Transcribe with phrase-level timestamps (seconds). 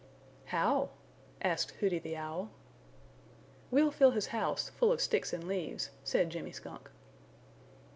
[0.45, 0.89] "How?"
[1.43, 2.49] asked Hooty the Owl.
[3.69, 6.89] "We'll fill his house full of sticks and leaves," said Jimmy Skunk.